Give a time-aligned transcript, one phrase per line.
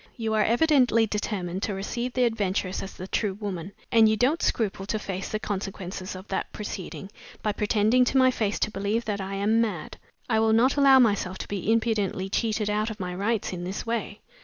[0.17, 4.41] You are evidently determined to receive the adventuress as the true woman; and you don't
[4.41, 7.11] scruple to face the consequences of that proceeding,
[7.43, 9.97] by pretending to my face to believe that I am mad.
[10.27, 13.85] I will not allow myself to be impudently cheated out of my rights in this
[13.85, 14.21] way.